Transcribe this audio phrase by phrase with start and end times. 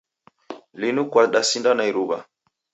[0.79, 2.19] Linu kwadasinda na iruw'a.